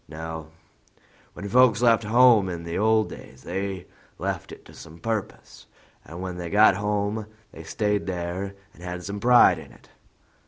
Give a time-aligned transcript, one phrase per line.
[0.09, 0.47] No:
[1.33, 3.85] when folks left home in the old days they
[4.17, 5.67] left it to some purpose,
[6.03, 9.89] and when they got home they stayed there and had some pride in it.